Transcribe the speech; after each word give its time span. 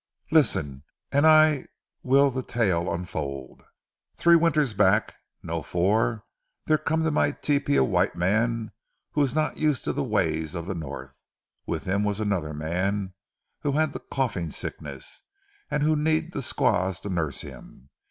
"Listen 0.31 0.81
and 1.11 1.27
I 1.27 1.67
veel 2.03 2.31
the 2.31 2.41
tale 2.41 2.91
unfold. 2.91 3.61
Tree 4.17 4.35
winters 4.35 4.73
back, 4.73 5.13
no 5.43 5.61
four! 5.61 6.23
dere 6.65 6.79
come 6.79 7.03
to 7.03 7.11
my 7.11 7.29
tepee 7.33 7.75
a 7.75 7.83
white 7.83 8.15
man 8.15 8.71
who 9.11 9.21
was 9.21 9.35
not 9.35 9.57
used 9.59 9.83
to 9.83 9.93
ze 9.93 10.01
ways 10.01 10.55
of 10.55 10.65
ze 10.65 10.73
North. 10.73 11.19
With 11.67 11.83
him 11.83 12.01
vas 12.03 12.19
another 12.19 12.51
mans 12.55 13.11
who 13.59 13.73
had 13.73 13.93
ze 13.93 13.99
coughing 14.11 14.49
sickness, 14.49 15.21
and 15.69 15.83
who 15.83 15.95
need 15.95 16.31
the 16.31 16.41
squaws 16.41 16.99
to 17.01 17.09
nurse 17.09 17.41
him. 17.41 17.91